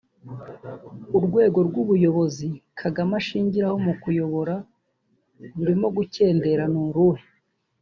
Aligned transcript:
urwego 1.17 1.59
rw’ubuyobozi 1.67 2.47
Kagame 2.79 3.13
ashingiraho 3.21 3.75
mu 3.85 3.93
kuyobora 4.01 4.55
rurimo 5.57 5.87
gukendera 5.97 6.63
ni 6.73 6.79
uruhe 6.85 7.25